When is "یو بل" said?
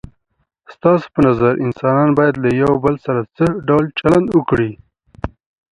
2.61-2.95